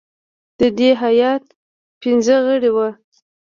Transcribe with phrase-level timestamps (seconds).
[0.59, 1.43] د دې هیات
[2.01, 2.89] پنځه غړي وه.